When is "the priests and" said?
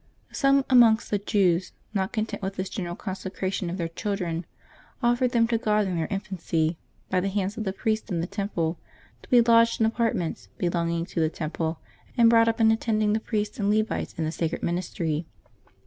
13.13-13.69